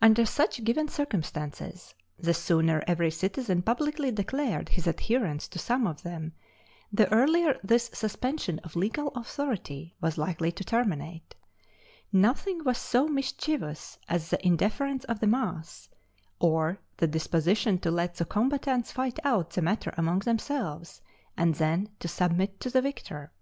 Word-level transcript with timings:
Under 0.00 0.24
such 0.24 0.64
given 0.64 0.88
circumstances, 0.88 1.92
the 2.18 2.32
sooner 2.32 2.82
every 2.86 3.10
citizen 3.10 3.60
publicly 3.60 4.10
declared 4.10 4.70
his 4.70 4.86
adherence 4.86 5.46
to 5.48 5.58
some 5.58 5.86
of 5.86 6.02
them, 6.02 6.32
the 6.90 7.06
earlier 7.12 7.60
this 7.62 7.90
suspension 7.92 8.60
of 8.60 8.76
legal 8.76 9.08
authority 9.08 9.94
was 10.00 10.16
likely 10.16 10.50
to 10.52 10.64
terminate. 10.64 11.34
Nothing 12.10 12.64
was 12.64 12.78
so 12.78 13.08
mischievous 13.08 13.98
as 14.08 14.30
the 14.30 14.42
indifference 14.42 15.04
of 15.04 15.20
the 15.20 15.26
mass, 15.26 15.90
or 16.38 16.78
their 16.96 17.06
disposition 17.08 17.76
to 17.80 17.90
let 17.90 18.14
the 18.14 18.24
combatants 18.24 18.90
fight 18.90 19.18
out 19.22 19.50
the 19.50 19.60
matter 19.60 19.92
among 19.98 20.20
themselves, 20.20 21.02
and 21.36 21.56
then 21.56 21.90
to 22.00 22.08
submit 22.08 22.58
to 22.60 22.70
the 22.70 22.80
victor. 22.80 23.32